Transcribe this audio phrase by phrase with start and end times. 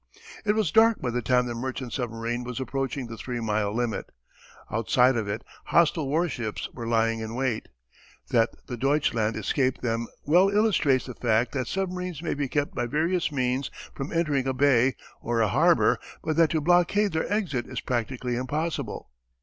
[0.45, 4.11] It was dark by the time the merchant submarine was approaching the three mile limit.
[4.71, 7.67] Outside of it hostile warships were lying in wait.
[8.31, 12.87] That the Deutschland escaped them well illustrates the fact that submarines may be kept by
[12.87, 17.67] various means from entering a bay or a harbour, but that to blockade their exit
[17.67, 19.11] is practically impossible.